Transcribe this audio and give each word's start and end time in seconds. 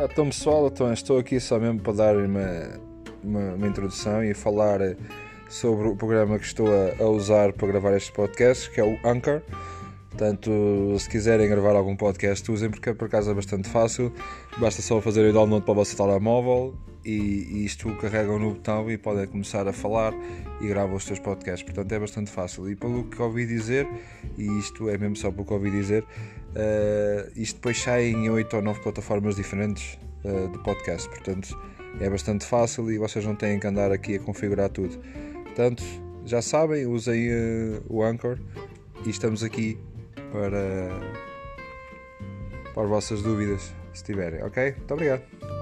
Ora, 0.00 0.08
então 0.10 0.24
pessoal, 0.24 0.66
então 0.66 0.90
estou 0.94 1.18
aqui 1.18 1.38
só 1.38 1.58
mesmo 1.58 1.78
para 1.78 1.92
dar 1.92 2.16
uma, 2.16 2.70
uma, 3.22 3.54
uma 3.54 3.66
introdução 3.66 4.24
e 4.24 4.32
falar 4.32 4.80
sobre 5.46 5.88
o 5.88 5.94
programa 5.94 6.38
que 6.38 6.46
estou 6.46 6.68
a, 6.68 7.04
a, 7.04 7.06
usar 7.06 7.52
para 7.52 7.68
gravar 7.68 7.94
estes 7.94 8.10
podcasts, 8.10 8.66
que 8.66 8.80
é 8.80 8.84
o 8.84 8.98
Anchor. 9.06 9.42
Portanto, 10.08 10.50
se 10.98 11.06
quiserem 11.06 11.46
gravar 11.50 11.76
algum 11.76 11.94
podcast, 11.94 12.50
usem 12.50 12.70
porque 12.70 12.94
por 12.94 13.08
acaso 13.08 13.30
é 13.30 13.34
bastante 13.34 13.68
fácil. 13.68 14.10
Basta 14.56 14.80
só 14.80 15.02
fazer 15.02 15.28
o 15.28 15.34
download 15.34 15.66
para 15.66 15.72
o 15.72 15.74
vosso 15.74 15.94
telemóvel 15.94 16.74
e, 17.04 17.10
e 17.10 17.64
isto 17.64 17.94
carregam 17.96 18.38
no 18.38 18.54
botão 18.54 18.90
e 18.90 18.98
podem 18.98 19.26
começar 19.26 19.66
a 19.66 19.72
falar 19.72 20.12
e 20.60 20.68
gravam 20.68 20.96
os 20.96 21.04
seus 21.04 21.18
podcasts. 21.18 21.62
Portanto, 21.62 21.92
é 21.92 21.98
bastante 21.98 22.30
fácil. 22.30 22.70
E 22.70 22.76
pelo 22.76 23.04
que 23.04 23.20
ouvi 23.20 23.46
dizer, 23.46 23.88
e 24.36 24.58
isto 24.58 24.88
é 24.88 24.98
mesmo 24.98 25.16
só 25.16 25.30
pelo 25.30 25.44
que 25.44 25.52
ouvi 25.52 25.70
dizer, 25.70 26.02
uh, 26.02 27.30
isto 27.34 27.56
depois 27.56 27.80
sai 27.80 28.08
em 28.08 28.28
8 28.28 28.56
ou 28.56 28.62
9 28.62 28.80
plataformas 28.80 29.36
diferentes 29.36 29.98
uh, 30.24 30.48
de 30.48 30.58
podcast. 30.62 31.08
Portanto, 31.08 31.58
é 32.00 32.08
bastante 32.08 32.44
fácil 32.44 32.90
e 32.90 32.98
vocês 32.98 33.24
não 33.24 33.34
têm 33.34 33.58
que 33.58 33.66
andar 33.66 33.90
aqui 33.90 34.16
a 34.16 34.20
configurar 34.20 34.68
tudo. 34.70 34.98
Portanto, 35.44 35.82
já 36.24 36.42
sabem, 36.42 36.86
usem 36.86 37.30
uh, 37.30 37.82
o 37.88 38.02
Anchor 38.02 38.38
e 39.04 39.10
estamos 39.10 39.42
aqui 39.42 39.78
para, 40.32 40.88
para 42.74 42.82
as 42.82 42.88
vossas 42.88 43.22
dúvidas, 43.22 43.74
se 43.92 44.04
tiverem, 44.04 44.42
ok? 44.42 44.74
Muito 44.76 44.94
obrigado. 44.94 45.59